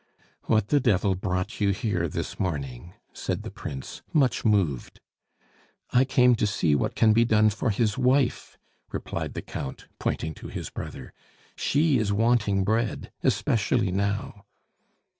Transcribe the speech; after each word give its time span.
"What 0.45 0.69
the 0.69 0.79
devil 0.79 1.13
brought 1.13 1.61
you 1.61 1.69
here 1.69 2.07
this 2.07 2.39
morning?" 2.39 2.93
said 3.13 3.43
the 3.43 3.51
Prince, 3.51 4.01
much 4.11 4.43
moved. 4.43 4.99
"I 5.91 6.05
came 6.05 6.33
to 6.37 6.47
see 6.47 6.73
what 6.73 6.95
can 6.95 7.13
be 7.13 7.23
done 7.23 7.51
for 7.51 7.69
his 7.69 7.99
wife," 7.99 8.57
replied 8.91 9.35
the 9.35 9.43
Count, 9.43 9.85
pointing 9.99 10.33
to 10.41 10.47
his 10.47 10.71
brother. 10.71 11.13
"She 11.55 11.99
is 11.99 12.11
wanting 12.11 12.63
bread 12.63 13.11
especially 13.23 13.91
now!" 13.91 14.45